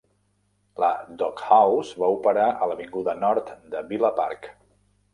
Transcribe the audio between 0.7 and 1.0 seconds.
La